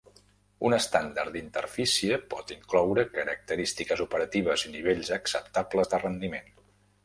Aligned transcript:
Un 0.69 0.75
estàndard 0.77 1.33
d'interfície 1.35 2.17
pot 2.33 2.55
incloure 2.57 3.05
característiques 3.19 4.03
operatives 4.09 4.67
i 4.71 4.75
nivells 4.81 5.15
acceptables 5.23 5.95
de 5.97 6.05
rendiment. 6.09 6.55